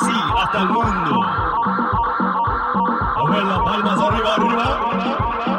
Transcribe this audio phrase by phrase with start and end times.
[0.00, 1.20] sí, hasta el mundo.
[3.16, 4.62] Abuela, palmas arriba, arriba.
[4.64, 5.57] arriba, arriba.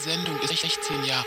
[0.00, 1.26] Sendung ist 16 Jahre.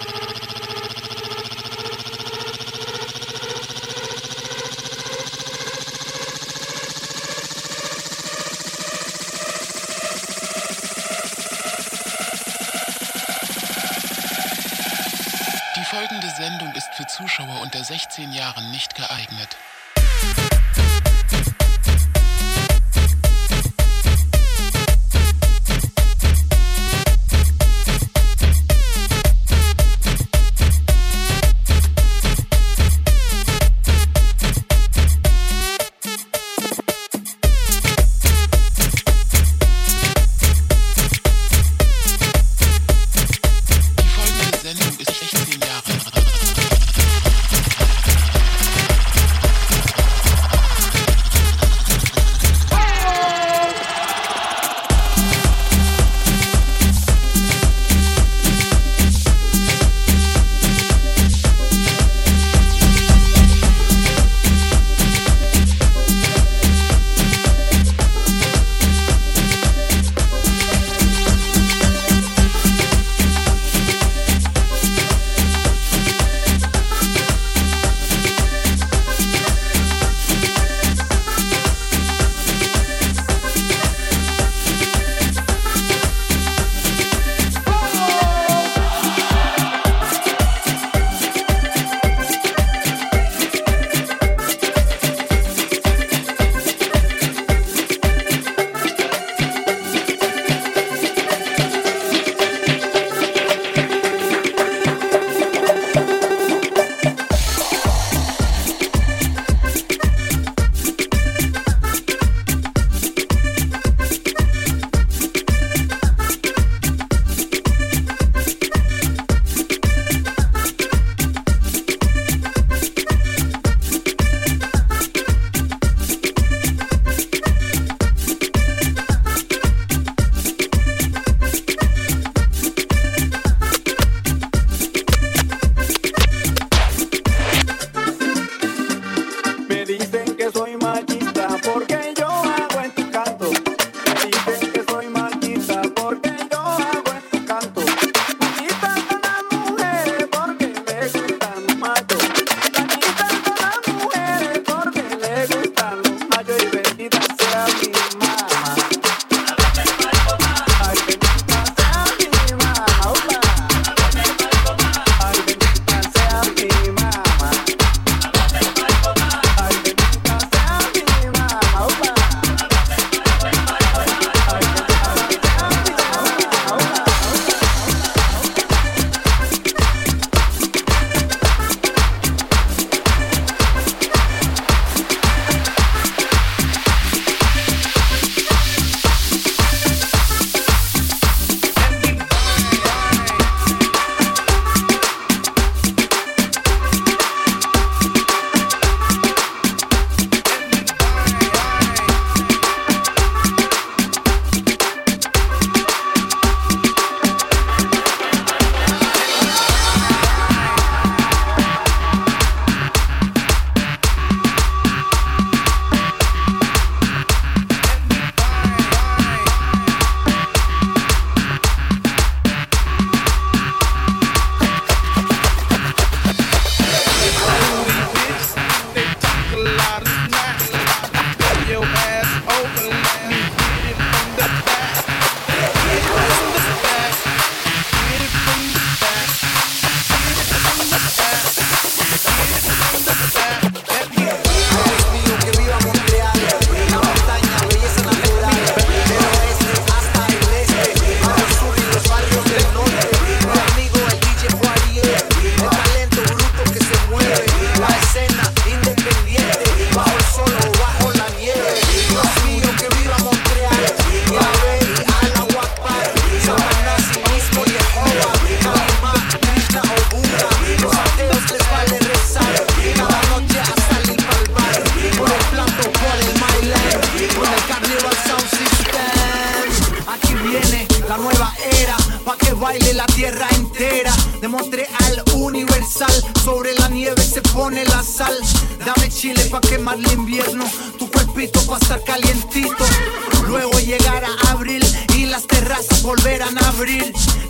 [15.75, 19.52] Die folgende Sendung ist für Zuschauer unter 16 Jahren nicht geeignet.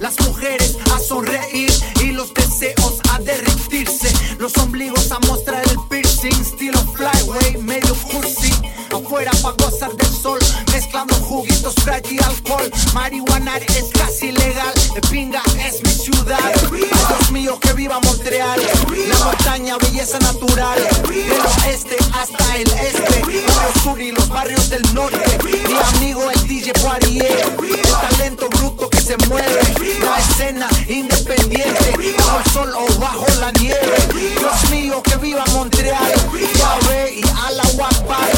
[0.03, 1.71] Las mujeres a sonreír
[2.03, 4.11] y los deseos a derretirse.
[4.37, 8.51] Los ombligos a mostrar el piercing, estilo flyway, medio cursi.
[8.93, 10.39] Afuera pa' gozar del sol,
[10.71, 12.71] mezclando juguitos, Sprite y alcohol.
[12.93, 16.53] Marihuana es casi legal, de pinga es mi ciudad.
[16.69, 18.61] Dios mío, que viva Montreal.
[19.07, 20.79] La montaña, belleza natural.
[21.07, 23.21] Del oeste hasta el este.
[23.21, 25.39] El sur y los barrios del norte.
[25.43, 27.55] Mi amigo el DJ Poirier.
[27.61, 29.59] El talento bruto que se mueve.
[30.01, 32.13] La escena independiente.
[32.17, 33.97] Bajo el sol o bajo la nieve.
[34.39, 36.13] Dios mío, que viva Montreal.
[36.59, 38.29] Yahweh y Allah Akbar.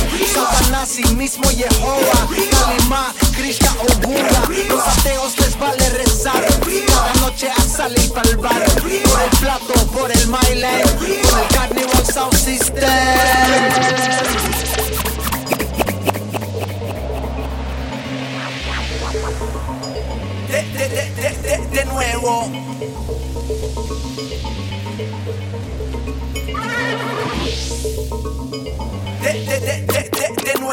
[0.52, 2.28] Satanás y mismo Jehová.
[2.52, 4.44] Kalimá, Krishna o Buda.
[4.70, 6.46] Los ateos les vale rezar.
[6.88, 8.64] Cada noche a salir para el bar.
[8.64, 10.98] Por el plato, por el Myland.
[10.98, 12.76] Por el Carnival Sound System.
[20.78, 22.52] de, de, de, de, nuevo.
[29.22, 30.05] De, de, de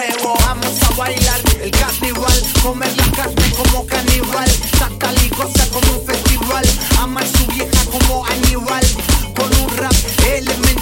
[0.03, 1.41] Vamos a bailar.
[1.63, 6.65] El carnaval, comer la carne como caníbal, sacar y goza como un festival,
[6.99, 8.85] amar su vieja como Aníbal,
[9.37, 9.95] con un rap
[10.27, 10.82] elemental,